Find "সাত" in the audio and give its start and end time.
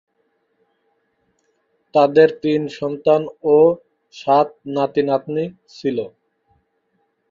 4.13-4.47